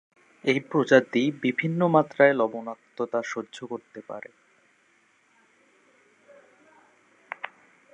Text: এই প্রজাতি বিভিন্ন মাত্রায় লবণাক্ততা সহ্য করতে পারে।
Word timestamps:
এই 0.43 0.59
প্রজাতি 0.69 1.23
বিভিন্ন 1.41 1.79
মাত্রায় 1.87 2.33
লবণাক্ততা 2.33 3.19
সহ্য 3.23 3.57
করতে 3.67 3.99
পারে। 4.07 4.29